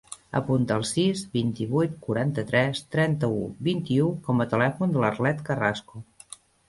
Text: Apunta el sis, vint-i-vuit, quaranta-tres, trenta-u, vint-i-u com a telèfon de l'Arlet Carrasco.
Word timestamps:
Apunta 0.37 0.75
el 0.79 0.85
sis, 0.91 1.19
vint-i-vuit, 1.35 1.99
quaranta-tres, 2.07 2.81
trenta-u, 2.95 3.43
vint-i-u 3.69 4.09
com 4.29 4.43
a 4.43 4.49
telèfon 4.55 4.97
de 4.97 5.05
l'Arlet 5.05 5.45
Carrasco. 5.51 6.03